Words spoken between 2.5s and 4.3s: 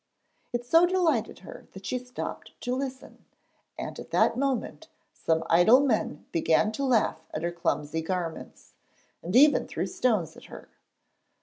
to listen, and at